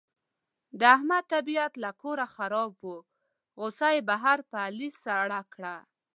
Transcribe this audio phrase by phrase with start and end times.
[0.79, 2.95] د احمد طبیعت له کوره خراب و،
[3.59, 5.75] غوسه یې بهر په علي سړه کړه.